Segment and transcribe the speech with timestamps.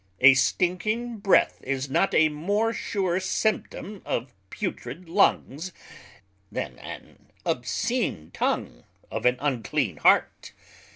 [0.21, 5.71] A stinking breath is not a more sure symptom of putrid Lungs,
[6.51, 10.53] then an obscene Tongue of an unclean Heart.